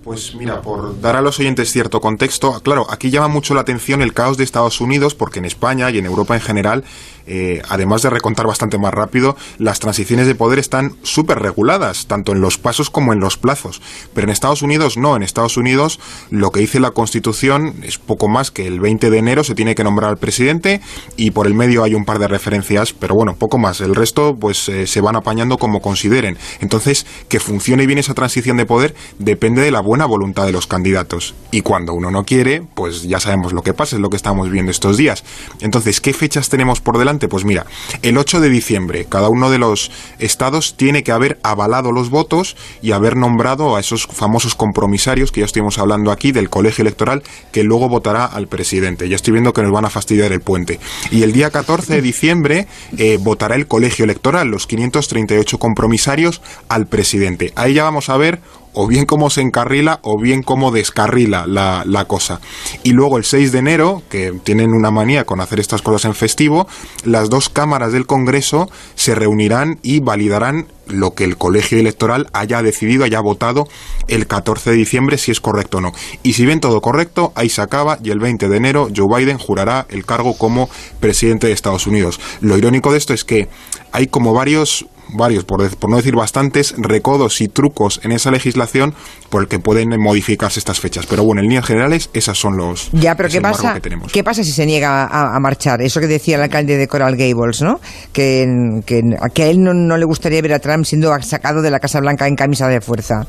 Pues 0.09 0.35
mira, 0.35 0.63
por 0.63 0.99
dar 1.03 1.17
a 1.17 1.21
los 1.21 1.39
oyentes 1.39 1.71
cierto 1.71 2.01
contexto, 2.01 2.63
claro, 2.63 2.87
aquí 2.89 3.11
llama 3.11 3.29
mucho 3.29 3.53
la 3.53 3.61
atención 3.61 4.01
el 4.01 4.15
caos 4.15 4.39
de 4.39 4.45
Estados 4.45 4.81
Unidos 4.81 5.15
porque 5.15 5.39
en 5.39 5.45
España 5.45 5.91
y 5.91 5.99
en 5.99 6.07
Europa 6.07 6.35
en 6.35 6.41
general 6.41 6.85
eh, 7.31 7.61
además 7.69 8.01
de 8.01 8.09
recontar 8.09 8.47
bastante 8.47 8.79
más 8.79 8.93
rápido, 8.93 9.37
las 9.59 9.81
transiciones 9.81 10.27
de 10.27 10.35
poder 10.35 10.59
están 10.59 10.97
súper 11.03 11.39
reguladas, 11.39 12.07
tanto 12.07 12.33
en 12.33 12.41
los 12.41 12.57
pasos 12.57 12.89
como 12.89 13.13
en 13.13 13.21
los 13.21 13.37
plazos. 13.37 13.83
Pero 14.15 14.27
en 14.27 14.31
Estados 14.31 14.63
Unidos 14.63 14.97
no, 14.97 15.15
en 15.15 15.23
Estados 15.23 15.59
Unidos 15.59 16.01
lo 16.31 16.51
que 16.51 16.61
dice 16.61 16.81
la 16.81 16.93
Constitución 16.93 17.75
es 17.83 17.99
poco 17.99 18.29
más 18.29 18.51
que 18.51 18.67
el 18.67 18.81
20 18.81 19.11
de 19.11 19.19
enero 19.19 19.45
se 19.45 19.55
tiene 19.55 19.75
que 19.75 19.85
nombrar 19.85 20.09
al 20.11 20.17
presidente 20.17 20.81
y 21.17 21.33
por 21.33 21.47
el 21.47 21.55
medio 21.55 21.85
hay 21.85 21.95
un 21.95 22.07
par 22.07 22.19
de 22.19 22.29
referencias, 22.29 22.95
pero 22.95 23.15
bueno, 23.15 23.37
poco 23.37 23.59
más. 23.59 23.83
El 23.83 23.95
resto 23.95 24.37
pues 24.41 24.69
eh, 24.71 24.87
se 24.87 25.03
van 25.03 25.17
apañando 25.17 25.59
como 25.59 25.81
consideren. 25.81 26.39
Entonces, 26.61 27.07
que 27.29 27.41
funcione 27.41 27.87
bien 27.87 27.99
esa 27.99 28.15
transición 28.15 28.57
de 28.57 28.65
poder 28.65 28.95
depende 29.19 29.61
de 29.61 29.71
la 29.71 29.81
buena 29.81 29.98
voluntad 30.07 30.47
de 30.47 30.53
los 30.53 30.67
candidatos. 30.67 31.35
Y 31.51 31.63
cuando 31.63 31.95
uno 31.95 32.11
no 32.11 32.25
quiere, 32.25 32.63
pues 32.75 33.03
ya 33.03 33.21
sabemos 33.21 33.53
lo 33.53 33.63
que 33.63 33.75
pasa, 33.75 33.97
es 33.97 34.03
lo 34.03 34.11
que 34.11 34.17
estamos 34.17 34.51
viendo 34.51 34.71
estos 34.71 34.97
días. 34.97 35.25
Entonces, 35.61 36.01
¿qué 36.01 36.13
fechas 36.13 36.49
tenemos 36.49 36.81
por 36.81 36.99
delante? 36.99 37.29
Pues 37.29 37.45
mira, 37.45 37.67
el 38.03 38.19
8 38.19 38.41
de 38.41 38.51
diciembre, 38.51 39.07
cada 39.09 39.29
uno 39.29 39.51
de 39.51 39.59
los 39.59 39.91
estados 40.19 40.77
tiene 40.77 41.03
que 41.03 41.13
haber 41.13 41.39
avalado 41.43 41.93
los 41.93 42.11
votos 42.11 42.57
y 42.83 42.93
haber 42.93 43.17
nombrado 43.17 43.77
a 43.77 43.81
esos 43.81 44.07
famosos 44.07 44.55
compromisarios 44.55 45.33
que 45.33 45.41
ya 45.41 45.47
estuvimos 45.47 45.79
hablando 45.79 46.11
aquí 46.11 46.33
del 46.33 46.51
colegio 46.51 46.83
electoral 46.83 47.23
que 47.53 47.63
luego 47.63 47.89
votará 47.89 48.25
al 48.25 48.49
presidente. 48.49 49.09
Ya 49.09 49.17
estoy 49.17 49.33
viendo 49.33 49.53
que 49.53 49.63
nos 49.63 49.73
van 49.73 49.85
a 49.85 49.91
fastidiar 49.91 50.33
el 50.33 50.41
puente. 50.41 50.81
Y 51.11 51.23
el 51.23 51.33
día 51.33 51.51
14 51.51 51.95
de 51.95 52.03
diciembre 52.03 52.67
eh, 52.97 53.19
votará 53.21 53.55
el 53.55 53.67
colegio 53.67 54.05
electoral, 54.05 54.49
los 54.49 54.67
538 54.67 55.59
compromisarios 55.59 56.43
al 56.69 56.87
presidente. 56.87 57.53
Ahí 57.57 57.75
ya 57.75 57.85
vamos 57.85 58.09
a 58.09 58.17
ver 58.17 58.41
o 58.81 58.87
bien 58.87 59.07
cómo 59.07 59.29
se 59.29 59.41
encarrila 59.41 59.99
o 60.03 60.21
bien 60.21 60.45
cómo 60.45 60.71
descarrila 60.71 61.49
la, 61.49 62.05
cosa. 62.07 62.41
Y 62.85 62.93
luego 62.93 63.19
el 63.19 63.25
6 63.25 63.51
de 63.51 63.59
enero, 63.59 64.03
que 64.09 64.33
tienen 64.45 64.71
una 64.71 64.93
manía 64.93 65.25
con 65.25 65.41
hacer 65.41 65.59
estas 65.59 65.83
cosas 65.83 66.05
en 66.05 66.15
festivo, 66.15 66.69
las 67.03 67.29
dos 67.29 67.49
cámaras 67.49 67.93
del 67.93 68.07
Congreso 68.07 68.71
se 68.95 69.17
reunirán 69.17 69.81
y 69.83 69.99
validarán 69.99 70.69
lo 70.87 71.15
que 71.15 71.25
el 71.25 71.37
colegio 71.37 71.81
electoral 71.81 72.29
haya 72.33 72.63
decidido, 72.63 73.03
haya 73.03 73.21
votado 73.21 73.67
el 74.07 74.29
14 74.29 74.71
de 74.71 74.77
diciembre, 74.77 75.19
si 75.19 75.33
es 75.33 75.41
correcto 75.41 75.79
o 75.79 75.81
no. 75.81 75.93
Y 76.23 76.35
si 76.35 76.47
ven 76.47 76.61
todo 76.61 76.81
correcto, 76.81 77.33
ahí 77.35 77.49
se 77.49 77.63
acaba 77.63 77.99
y 78.01 78.11
el 78.11 78.21
20 78.21 78.49
de 78.49 78.57
enero 78.57 78.89
Joe 78.95 79.09
Biden 79.19 79.39
jurará 79.39 79.87
el 79.91 80.07
cargo 80.07 80.39
como 80.39 80.71
presidente 81.01 81.49
de 81.49 81.53
Estados 81.53 81.89
Unidos. 81.89 82.21
Lo 82.41 82.57
irónico 82.57 82.93
de 82.93 82.99
esto 82.99 83.13
es 83.13 83.25
que 83.25 83.49
hay 83.91 84.07
como 84.07 84.33
varios 84.33 84.87
varios, 85.11 85.45
por, 85.45 85.69
por, 85.77 85.91
no 85.91 85.97
decir 85.97 86.15
bastantes, 86.15 86.75
recodos 86.79 87.41
y 87.41 87.49
trucos 87.49 88.01
en 88.05 88.13
esa 88.13 88.31
legislación 88.31 88.95
por 89.31 89.43
el 89.43 89.49
que 89.49 89.59
pueden 89.59 89.89
modificarse 90.01 90.59
estas 90.59 90.81
fechas. 90.81 91.07
Pero 91.07 91.25
bueno, 91.25 91.41
en 91.41 91.49
líneas 91.49 91.67
generales, 91.67 92.11
esas 92.13 92.39
son 92.39 92.57
los. 92.57 92.91
Ya, 92.93 93.15
pero 93.15 93.29
¿qué 93.29 93.41
pasa, 93.41 93.75
que 93.75 93.81
tenemos. 93.81 94.13
¿qué 94.13 94.25
pasa 94.25 94.45
si 94.45 94.53
se 94.53 94.67
niega 94.67 95.05
a, 95.05 95.37
a, 95.37 95.41
marchar? 95.41 95.83
Eso 95.83 96.01
que 96.01 96.07
decía 96.07 96.37
el 96.37 96.43
alcalde 96.43 96.77
de 96.77 96.89
Coral 96.89 97.17
Gables, 97.17 97.63
¿no? 97.63 97.81
Que, 98.13 98.47
que, 98.87 99.03
que 99.35 99.43
a 99.43 99.47
él 99.47 99.63
no, 99.63 99.75
no 99.75 99.97
le 99.97 100.05
gustaría 100.05 100.41
ver 100.43 100.55
a 100.55 100.59
Trump 100.59 100.85
siendo 100.85 101.13
sacado 101.23 101.63
de 101.63 101.71
la 101.71 101.81
Casa 101.81 102.01
Blanca 102.01 102.27
en 102.27 102.37
camisa 102.37 102.69
de 102.69 102.81
fuerza. 102.81 103.27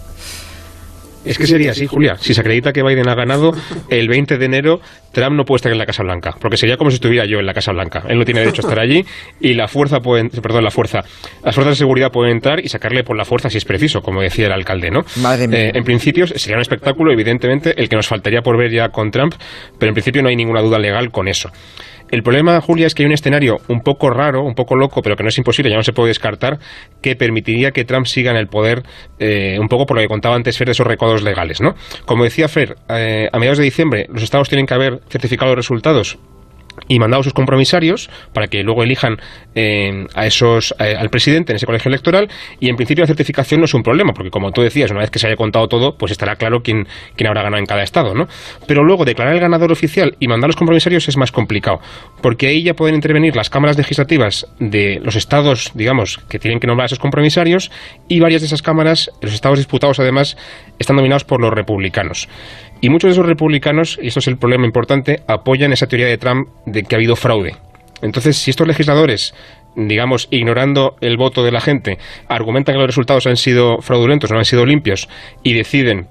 Es 1.29 1.37
que 1.37 1.47
sería 1.47 1.71
así, 1.71 1.87
Julia. 1.87 2.17
Si 2.19 2.33
se 2.33 2.41
acredita 2.41 2.73
que 2.73 2.83
Biden 2.83 3.07
ha 3.07 3.15
ganado, 3.15 3.53
el 3.89 4.07
20 4.07 4.37
de 4.37 4.45
enero 4.45 4.81
Trump 5.11 5.35
no 5.35 5.45
puede 5.45 5.57
estar 5.57 5.71
en 5.71 5.77
la 5.77 5.85
Casa 5.85 6.03
Blanca, 6.03 6.35
porque 6.39 6.57
sería 6.57 6.77
como 6.77 6.89
si 6.91 6.95
estuviera 6.95 7.25
yo 7.25 7.39
en 7.39 7.45
la 7.45 7.53
Casa 7.53 7.71
Blanca. 7.71 8.03
Él 8.07 8.17
no 8.17 8.25
tiene 8.25 8.41
derecho 8.41 8.61
a 8.61 8.65
estar 8.67 8.79
allí 8.79 9.05
y 9.39 9.53
la 9.53 9.67
fuerza 9.67 9.99
puede, 9.99 10.29
perdón, 10.29 10.63
la 10.63 10.71
fuerza, 10.71 10.99
las 11.43 11.55
fuerzas 11.55 11.73
de 11.73 11.75
seguridad 11.75 12.11
pueden 12.11 12.33
entrar 12.33 12.59
y 12.63 12.67
sacarle 12.69 13.03
por 13.03 13.17
la 13.17 13.25
fuerza 13.25 13.49
si 13.49 13.57
es 13.57 13.65
preciso, 13.65 14.01
como 14.01 14.21
decía 14.21 14.47
el 14.47 14.53
alcalde, 14.53 14.91
¿no? 14.91 15.03
Madre 15.17 15.47
mía. 15.47 15.59
Eh, 15.59 15.71
en 15.75 15.83
principio 15.83 16.27
sería 16.27 16.57
un 16.57 16.61
espectáculo, 16.61 17.11
evidentemente, 17.11 17.73
el 17.77 17.89
que 17.89 17.95
nos 17.95 18.07
faltaría 18.07 18.41
por 18.41 18.57
ver 18.57 18.71
ya 18.71 18.89
con 18.89 19.11
Trump, 19.11 19.33
pero 19.77 19.89
en 19.89 19.93
principio 19.93 20.21
no 20.21 20.29
hay 20.29 20.35
ninguna 20.35 20.61
duda 20.61 20.79
legal 20.79 21.11
con 21.11 21.27
eso. 21.27 21.51
El 22.11 22.23
problema, 22.23 22.59
Julia, 22.61 22.87
es 22.87 22.95
que 22.95 23.03
hay 23.03 23.07
un 23.07 23.13
escenario 23.13 23.59
un 23.67 23.81
poco 23.81 24.09
raro, 24.09 24.43
un 24.43 24.55
poco 24.55 24.75
loco, 24.75 25.01
pero 25.01 25.15
que 25.15 25.23
no 25.23 25.29
es 25.29 25.37
imposible, 25.37 25.69
ya 25.69 25.77
no 25.77 25.83
se 25.83 25.93
puede 25.93 26.09
descartar, 26.09 26.59
que 27.01 27.15
permitiría 27.15 27.71
que 27.71 27.85
Trump 27.85 28.07
siga 28.07 28.31
en 28.31 28.37
el 28.37 28.47
poder, 28.47 28.83
eh, 29.19 29.57
un 29.59 29.67
poco 29.67 29.85
por 29.85 29.97
lo 29.97 30.01
que 30.01 30.07
contaba 30.07 30.35
antes 30.35 30.57
Fer 30.57 30.67
de 30.67 30.71
esos 30.71 30.87
recaudos 30.87 31.21
legales, 31.23 31.61
¿no? 31.61 31.75
Como 32.05 32.23
decía 32.23 32.47
Fer, 32.47 32.75
eh, 32.89 33.29
a 33.31 33.37
mediados 33.37 33.59
de 33.59 33.63
diciembre 33.63 34.07
los 34.11 34.23
estados 34.23 34.49
tienen 34.49 34.65
que 34.65 34.73
haber 34.73 35.01
certificado 35.09 35.55
los 35.55 35.65
resultados 35.65 36.17
y 36.87 36.99
mandado 36.99 37.23
sus 37.23 37.33
compromisarios 37.33 38.09
para 38.33 38.47
que 38.47 38.63
luego 38.63 38.83
elijan 38.83 39.17
eh, 39.55 40.05
a 40.15 40.25
esos 40.25 40.75
eh, 40.79 40.95
al 40.97 41.09
presidente 41.09 41.51
en 41.51 41.57
ese 41.57 41.65
colegio 41.65 41.89
electoral 41.89 42.29
y 42.59 42.69
en 42.69 42.75
principio 42.75 43.03
la 43.03 43.07
certificación 43.07 43.59
no 43.61 43.65
es 43.65 43.73
un 43.73 43.83
problema 43.83 44.13
porque 44.13 44.29
como 44.29 44.51
tú 44.51 44.61
decías 44.61 44.91
una 44.91 45.01
vez 45.01 45.09
que 45.09 45.19
se 45.19 45.27
haya 45.27 45.35
contado 45.35 45.67
todo 45.67 45.97
pues 45.97 46.11
estará 46.11 46.35
claro 46.35 46.61
quién, 46.63 46.87
quién 47.15 47.27
habrá 47.27 47.43
ganado 47.43 47.59
en 47.59 47.65
cada 47.65 47.83
estado 47.83 48.13
¿no? 48.13 48.27
pero 48.67 48.83
luego 48.83 49.05
declarar 49.05 49.33
el 49.33 49.39
ganador 49.39 49.71
oficial 49.71 50.15
y 50.19 50.27
mandar 50.27 50.49
los 50.49 50.55
compromisarios 50.55 51.07
es 51.07 51.17
más 51.17 51.31
complicado 51.31 51.79
porque 52.21 52.47
ahí 52.47 52.63
ya 52.63 52.73
pueden 52.73 52.95
intervenir 52.95 53.35
las 53.35 53.49
cámaras 53.49 53.77
legislativas 53.77 54.47
de 54.59 54.99
los 55.03 55.15
estados 55.15 55.71
digamos 55.73 56.19
que 56.29 56.39
tienen 56.39 56.59
que 56.59 56.67
nombrar 56.67 56.85
a 56.85 56.87
esos 56.87 56.99
compromisarios 56.99 57.71
y 58.07 58.19
varias 58.19 58.41
de 58.41 58.47
esas 58.47 58.61
cámaras 58.61 59.11
los 59.21 59.33
estados 59.33 59.57
disputados 59.57 59.99
además 59.99 60.37
están 60.77 60.95
dominados 60.95 61.23
por 61.23 61.41
los 61.41 61.53
republicanos 61.53 62.27
y 62.81 62.89
muchos 62.89 63.09
de 63.09 63.13
esos 63.13 63.25
republicanos, 63.25 63.99
y 64.01 64.07
esto 64.07 64.19
es 64.19 64.27
el 64.27 64.37
problema 64.37 64.65
importante, 64.65 65.21
apoyan 65.27 65.73
esa 65.73 65.87
teoría 65.87 66.07
de 66.07 66.17
Trump 66.17 66.49
de 66.65 66.83
que 66.83 66.95
ha 66.95 66.97
habido 66.97 67.15
fraude. 67.15 67.55
Entonces, 68.01 68.37
si 68.37 68.51
estos 68.51 68.67
legisladores, 68.67 69.33
digamos, 69.75 70.27
ignorando 70.31 70.95
el 71.01 71.17
voto 71.17 71.43
de 71.43 71.51
la 71.51 71.61
gente, 71.61 71.97
argumentan 72.27 72.75
que 72.75 72.79
los 72.79 72.87
resultados 72.87 73.27
han 73.27 73.37
sido 73.37 73.79
fraudulentos, 73.81 74.31
no 74.31 74.37
han 74.37 74.45
sido 74.45 74.65
limpios, 74.65 75.09
y 75.43 75.53
deciden 75.53 76.07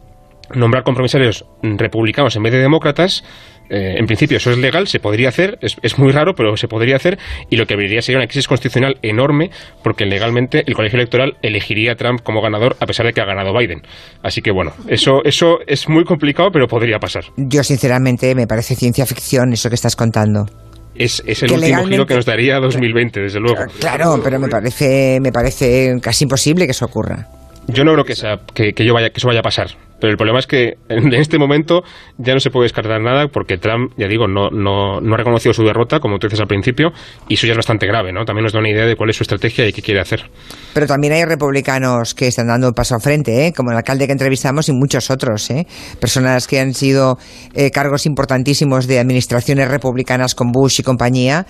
nombrar 0.54 0.82
compromisarios 0.82 1.44
republicanos 1.62 2.36
en 2.36 2.42
vez 2.42 2.52
de 2.52 2.60
demócratas, 2.60 3.24
eh, 3.70 3.96
en 3.98 4.06
principio 4.06 4.36
eso 4.36 4.50
es 4.50 4.58
legal, 4.58 4.86
se 4.86 5.00
podría 5.00 5.28
hacer, 5.28 5.58
es, 5.60 5.76
es, 5.82 5.98
muy 5.98 6.12
raro, 6.12 6.34
pero 6.34 6.56
se 6.56 6.68
podría 6.68 6.96
hacer, 6.96 7.18
y 7.50 7.56
lo 7.56 7.66
que 7.66 7.74
abriría 7.74 8.02
sería 8.02 8.18
una 8.18 8.26
crisis 8.26 8.48
constitucional 8.48 8.96
enorme, 9.02 9.50
porque 9.82 10.06
legalmente 10.06 10.62
el 10.66 10.74
colegio 10.74 10.98
electoral 10.98 11.34
elegiría 11.42 11.92
a 11.92 11.94
Trump 11.96 12.20
como 12.22 12.40
ganador 12.40 12.76
a 12.80 12.86
pesar 12.86 13.06
de 13.06 13.12
que 13.12 13.20
ha 13.20 13.24
ganado 13.24 13.56
Biden. 13.56 13.82
Así 14.22 14.40
que 14.40 14.50
bueno, 14.50 14.72
eso, 14.88 15.22
eso 15.24 15.58
es 15.66 15.88
muy 15.88 16.04
complicado, 16.04 16.50
pero 16.52 16.66
podría 16.66 16.98
pasar. 16.98 17.24
Yo 17.36 17.62
sinceramente 17.62 18.34
me 18.34 18.46
parece 18.46 18.74
ciencia 18.74 19.06
ficción 19.06 19.52
eso 19.52 19.68
que 19.68 19.74
estás 19.74 19.96
contando. 19.96 20.46
Es, 20.94 21.22
es, 21.26 21.42
el 21.44 21.50
que 21.50 21.54
último 21.54 21.86
giro 21.86 22.06
que 22.06 22.14
nos 22.14 22.26
daría 22.26 22.58
2020, 22.58 23.20
desde 23.20 23.38
luego. 23.38 23.66
Claro, 23.78 24.20
pero 24.22 24.40
me 24.40 24.48
parece, 24.48 25.18
me 25.20 25.30
parece 25.30 25.94
casi 26.02 26.24
imposible 26.24 26.64
que 26.64 26.72
eso 26.72 26.86
ocurra. 26.86 27.28
Yo 27.68 27.84
no 27.84 27.92
creo 27.92 28.04
que, 28.04 28.16
sea, 28.16 28.38
que, 28.52 28.72
que, 28.72 28.84
yo 28.84 28.94
vaya, 28.94 29.10
que 29.10 29.18
eso 29.18 29.28
vaya 29.28 29.40
a 29.40 29.42
pasar. 29.42 29.68
Pero 30.00 30.12
el 30.12 30.16
problema 30.16 30.38
es 30.38 30.46
que 30.46 30.74
en 30.88 31.12
este 31.14 31.38
momento 31.38 31.82
ya 32.18 32.34
no 32.34 32.40
se 32.40 32.50
puede 32.50 32.64
descartar 32.64 33.00
nada 33.00 33.28
porque 33.28 33.58
Trump, 33.58 33.92
ya 33.96 34.06
digo, 34.06 34.26
no, 34.26 34.50
no, 34.50 35.00
no 35.00 35.14
ha 35.14 35.16
reconocido 35.16 35.52
su 35.52 35.64
derrota, 35.64 36.00
como 36.00 36.18
tú 36.18 36.26
dices 36.26 36.40
al 36.40 36.46
principio, 36.46 36.92
y 37.28 37.34
eso 37.34 37.46
ya 37.46 37.52
es 37.52 37.56
bastante 37.56 37.86
grave, 37.86 38.12
¿no? 38.12 38.24
También 38.24 38.44
nos 38.44 38.52
da 38.52 38.60
una 38.60 38.70
idea 38.70 38.86
de 38.86 38.96
cuál 38.96 39.10
es 39.10 39.16
su 39.16 39.24
estrategia 39.24 39.66
y 39.66 39.72
qué 39.72 39.82
quiere 39.82 40.00
hacer. 40.00 40.30
Pero 40.74 40.86
también 40.86 41.12
hay 41.12 41.24
republicanos 41.24 42.14
que 42.14 42.28
están 42.28 42.48
dando 42.48 42.72
paso 42.72 42.94
al 42.94 43.00
frente, 43.00 43.46
¿eh? 43.46 43.52
como 43.52 43.70
el 43.70 43.76
alcalde 43.76 44.06
que 44.06 44.12
entrevistamos 44.12 44.68
y 44.68 44.72
muchos 44.72 45.10
otros, 45.10 45.50
¿eh? 45.50 45.66
personas 46.00 46.46
que 46.46 46.60
han 46.60 46.74
sido 46.74 47.18
eh, 47.54 47.70
cargos 47.70 48.06
importantísimos 48.06 48.86
de 48.86 48.98
administraciones 48.98 49.68
republicanas 49.68 50.34
con 50.34 50.52
Bush 50.52 50.80
y 50.80 50.82
compañía. 50.82 51.46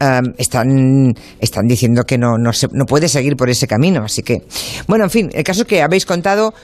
Um, 0.00 0.32
están, 0.38 1.12
están 1.40 1.66
diciendo 1.66 2.04
que 2.04 2.18
no, 2.18 2.38
no, 2.38 2.52
se, 2.52 2.68
no 2.70 2.84
puede 2.84 3.08
seguir 3.08 3.34
por 3.34 3.50
ese 3.50 3.66
camino. 3.66 4.04
Así 4.04 4.22
que, 4.22 4.42
bueno, 4.86 5.02
en 5.02 5.10
fin, 5.10 5.30
el 5.32 5.42
caso 5.42 5.62
es 5.62 5.66
que 5.66 5.82
habéis 5.82 6.06
contado 6.06 6.54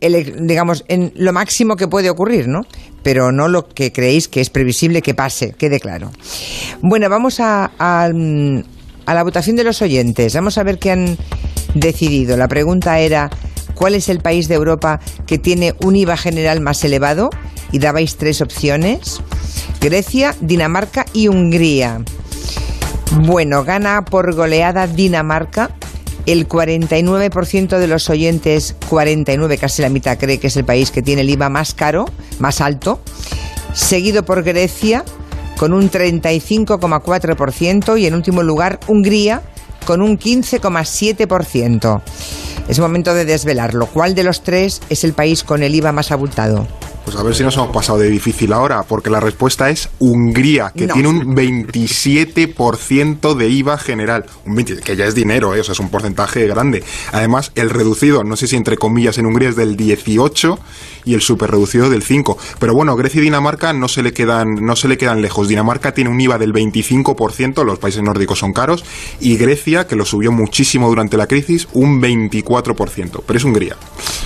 el, 0.00 0.46
digamos, 0.46 0.84
en 0.88 1.12
lo 1.16 1.32
máximo 1.32 1.76
que 1.76 1.88
puede 1.88 2.10
ocurrir, 2.10 2.48
¿no? 2.48 2.62
Pero 3.02 3.32
no 3.32 3.48
lo 3.48 3.68
que 3.68 3.92
creéis 3.92 4.28
que 4.28 4.40
es 4.40 4.50
previsible 4.50 5.02
que 5.02 5.14
pase, 5.14 5.52
quede 5.52 5.80
claro. 5.80 6.10
Bueno, 6.82 7.08
vamos 7.08 7.40
a, 7.40 7.70
a, 7.78 8.04
a 8.04 9.14
la 9.14 9.22
votación 9.22 9.56
de 9.56 9.64
los 9.64 9.82
oyentes. 9.82 10.34
Vamos 10.34 10.58
a 10.58 10.62
ver 10.62 10.78
qué 10.78 10.90
han 10.92 11.16
decidido. 11.74 12.36
La 12.36 12.48
pregunta 12.48 12.98
era, 13.00 13.30
¿cuál 13.74 13.94
es 13.94 14.08
el 14.08 14.20
país 14.20 14.48
de 14.48 14.54
Europa 14.54 15.00
que 15.26 15.38
tiene 15.38 15.74
un 15.82 15.96
IVA 15.96 16.16
general 16.16 16.60
más 16.60 16.84
elevado? 16.84 17.30
Y 17.72 17.78
dabais 17.78 18.16
tres 18.16 18.40
opciones. 18.40 19.20
Grecia, 19.80 20.34
Dinamarca 20.40 21.06
y 21.12 21.28
Hungría. 21.28 22.02
Bueno, 23.22 23.64
gana 23.64 24.04
por 24.04 24.34
goleada 24.34 24.86
Dinamarca 24.86 25.70
el 26.32 26.48
49% 26.48 27.78
de 27.78 27.86
los 27.86 28.10
oyentes, 28.10 28.74
49, 28.88 29.58
casi 29.58 29.82
la 29.82 29.88
mitad, 29.88 30.18
cree 30.18 30.38
que 30.38 30.48
es 30.48 30.56
el 30.56 30.64
país 30.64 30.90
que 30.90 31.02
tiene 31.02 31.22
el 31.22 31.30
IVA 31.30 31.48
más 31.48 31.74
caro, 31.74 32.06
más 32.38 32.60
alto, 32.60 33.00
seguido 33.72 34.24
por 34.24 34.42
Grecia 34.42 35.04
con 35.56 35.72
un 35.72 35.90
35,4% 35.90 38.00
y 38.00 38.06
en 38.06 38.14
último 38.14 38.42
lugar 38.42 38.80
Hungría 38.86 39.42
con 39.84 40.02
un 40.02 40.18
15,7%. 40.18 42.02
Es 42.68 42.78
momento 42.78 43.14
de 43.14 43.24
desvelarlo. 43.24 43.86
¿Cuál 43.86 44.14
de 44.14 44.24
los 44.24 44.42
tres 44.42 44.80
es 44.88 45.04
el 45.04 45.12
país 45.12 45.42
con 45.42 45.62
el 45.62 45.74
IVA 45.74 45.92
más 45.92 46.12
abultado? 46.12 46.66
Pues 47.10 47.20
a 47.20 47.24
ver 47.24 47.34
si 47.34 47.42
nos 47.42 47.56
hemos 47.56 47.70
pasado 47.70 47.98
de 47.98 48.08
difícil 48.08 48.52
ahora, 48.52 48.84
porque 48.84 49.10
la 49.10 49.18
respuesta 49.18 49.68
es 49.68 49.88
Hungría, 49.98 50.70
que 50.72 50.86
no. 50.86 50.94
tiene 50.94 51.08
un 51.08 51.34
27% 51.34 53.34
de 53.34 53.48
IVA 53.48 53.78
general, 53.78 54.26
un 54.46 54.54
20, 54.54 54.76
que 54.76 54.94
ya 54.94 55.06
es 55.06 55.16
dinero, 55.16 55.52
¿eh? 55.56 55.60
o 55.60 55.64
sea, 55.64 55.72
es 55.72 55.80
un 55.80 55.88
porcentaje 55.88 56.46
grande. 56.46 56.84
Además, 57.10 57.50
el 57.56 57.70
reducido, 57.70 58.22
no 58.22 58.36
sé 58.36 58.46
si 58.46 58.54
entre 58.54 58.76
comillas 58.76 59.18
en 59.18 59.26
Hungría 59.26 59.48
es 59.48 59.56
del 59.56 59.76
18 59.76 60.56
y 61.04 61.14
el 61.14 61.20
super 61.20 61.50
reducido 61.50 61.90
del 61.90 62.04
5. 62.04 62.38
Pero 62.60 62.74
bueno, 62.74 62.94
Grecia 62.94 63.20
y 63.20 63.24
Dinamarca 63.24 63.72
no 63.72 63.88
se 63.88 64.04
le 64.04 64.12
quedan, 64.12 64.54
no 64.60 64.76
se 64.76 64.86
le 64.86 64.96
quedan 64.96 65.20
lejos. 65.20 65.48
Dinamarca 65.48 65.92
tiene 65.92 66.10
un 66.10 66.20
IVA 66.20 66.38
del 66.38 66.52
25%, 66.52 67.64
los 67.64 67.80
países 67.80 68.02
nórdicos 68.02 68.38
son 68.38 68.52
caros, 68.52 68.84
y 69.18 69.36
Grecia, 69.36 69.88
que 69.88 69.96
lo 69.96 70.04
subió 70.04 70.30
muchísimo 70.30 70.88
durante 70.88 71.16
la 71.16 71.26
crisis, 71.26 71.66
un 71.72 72.00
24%, 72.00 73.22
pero 73.26 73.36
es 73.36 73.44
Hungría. 73.44 73.74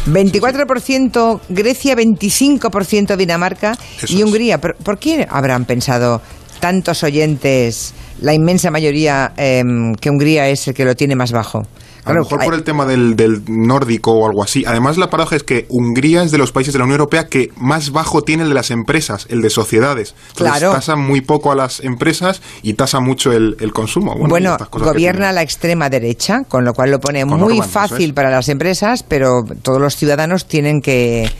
24% 0.06 1.40
Grecia, 1.48 1.96
25% 1.96 2.73
Dinamarca 3.16 3.76
Eso 4.02 4.12
y 4.14 4.22
Hungría. 4.22 4.58
¿Por, 4.58 4.74
¿Por 4.76 4.98
qué 4.98 5.26
habrán 5.30 5.64
pensado 5.64 6.20
tantos 6.60 7.02
oyentes 7.02 7.94
la 8.20 8.32
inmensa 8.32 8.70
mayoría 8.70 9.32
em, 9.36 9.94
que 9.94 10.10
Hungría 10.10 10.48
es 10.48 10.68
el 10.68 10.74
que 10.74 10.84
lo 10.84 10.94
tiene 10.94 11.14
más 11.14 11.32
bajo. 11.32 11.62
A 12.06 12.12
lo 12.12 12.20
mejor 12.20 12.44
por 12.44 12.54
el 12.54 12.64
tema 12.64 12.84
del, 12.84 13.16
del, 13.16 13.42
nórdico 13.46 14.12
o 14.12 14.26
algo 14.26 14.42
así. 14.42 14.62
Además, 14.66 14.98
la 14.98 15.08
paradoja 15.08 15.36
es 15.36 15.42
que 15.42 15.66
Hungría 15.70 16.22
es 16.22 16.30
de 16.30 16.38
los 16.38 16.52
países 16.52 16.74
de 16.74 16.78
la 16.78 16.84
Unión 16.84 17.00
Europea 17.00 17.28
que 17.28 17.48
más 17.56 17.92
bajo 17.92 18.20
tiene 18.20 18.42
el 18.42 18.50
de 18.50 18.54
las 18.54 18.70
empresas, 18.70 19.26
el 19.30 19.40
de 19.40 19.48
sociedades. 19.48 20.14
Entonces, 20.32 20.58
Claro. 20.58 20.72
tasa 20.72 20.96
muy 20.96 21.22
poco 21.22 21.50
a 21.50 21.54
las 21.54 21.80
empresas 21.80 22.42
y 22.62 22.74
tasa 22.74 23.00
mucho 23.00 23.32
el, 23.32 23.56
el 23.58 23.72
consumo. 23.72 24.12
Bueno, 24.12 24.26
y 24.26 24.30
Bueno, 24.30 24.52
estas 24.52 24.68
cosas 24.68 24.88
que 24.88 24.92
gobierna 24.92 25.32
la 25.32 25.40
extrema 25.40 25.88
derecha, 25.88 26.42
con 26.46 26.64
lo 26.64 26.74
cual 26.74 26.90
lo 26.90 27.00
pone 27.00 27.26
Con 27.26 27.40
muy 27.40 27.62
fácil 27.62 28.12
para 28.12 28.30
las 28.30 28.50
empresas, 28.50 29.02
pero 29.02 29.42
todos 29.62 29.80
los 29.80 29.96
ciudadanos 29.96 30.46
tienen 30.46 30.82
que 30.82 31.30